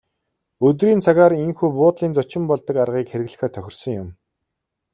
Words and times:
Өдрийн 0.67 1.01
цагаар 1.05 1.33
ийнхүү 1.43 1.69
буудлын 1.77 2.11
зочин 2.17 2.43
болдог 2.49 2.75
аргыг 2.83 3.07
хэрэглэхээр 3.09 3.51
тохирсон 3.55 3.91
юм. 4.01 4.09